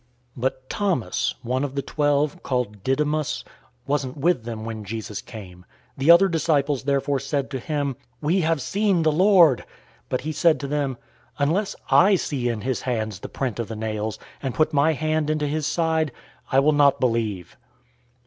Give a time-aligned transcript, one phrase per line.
[0.35, 3.43] 020:024 But Thomas, one of the twelve, called Didymus,
[3.85, 5.59] wasn't with them when Jesus came.
[5.99, 9.63] 020:025 The other disciples therefore said to him, "We have seen the Lord!"
[10.09, 10.97] But he said to them,
[11.37, 15.29] "Unless I see in his hands the print of the nails, and put my hand
[15.29, 16.11] into his side,
[16.51, 17.55] I will not believe."